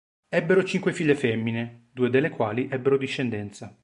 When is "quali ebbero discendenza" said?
2.31-3.77